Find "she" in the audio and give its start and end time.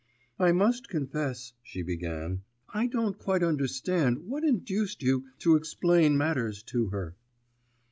1.61-1.83